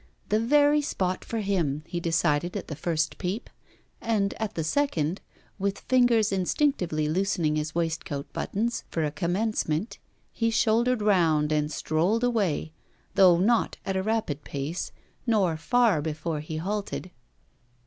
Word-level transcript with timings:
The 0.29 0.39
very 0.39 0.81
spot 0.81 1.23
for 1.23 1.41
him, 1.41 1.83
he 1.85 1.99
decided 1.99 2.57
at 2.57 2.69
the 2.69 2.75
first 2.75 3.19
peep; 3.19 3.51
and 4.01 4.33
at 4.39 4.55
the 4.55 4.63
second, 4.63 5.21
with 5.59 5.81
fingers 5.81 6.31
instinctively 6.31 7.07
loosening 7.07 7.55
his 7.55 7.75
waist 7.75 8.03
coat 8.03 8.25
buttons 8.33 8.83
for 8.89 9.03
a 9.03 9.11
commencement, 9.11 9.99
he 10.31 10.49
shouldered 10.49 11.03
round 11.03 11.51
and 11.51 11.71
strolled 11.71 12.23
away, 12.23 12.73
though 13.13 13.37
not 13.37 13.77
at 13.85 13.95
a 13.95 14.01
rapid 14.01 14.43
pace, 14.43 14.91
nor 15.27 15.55
far 15.55 16.01
before 16.01 16.39
he 16.39 16.57
halted. 16.57 17.11